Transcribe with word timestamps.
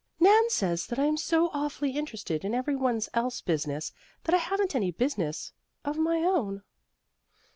Nan 0.19 0.49
says 0.49 0.87
that 0.87 0.97
I 0.97 1.05
am 1.05 1.15
so 1.15 1.51
awfully 1.53 1.91
interested 1.91 2.43
in 2.43 2.55
every 2.55 2.75
one's 2.75 3.07
else 3.13 3.39
business 3.39 3.93
that 4.23 4.33
I 4.33 4.39
haven't 4.39 4.73
any 4.73 4.89
business 4.89 5.53
of 5.85 5.95
my 5.99 6.23
own." 6.23 6.63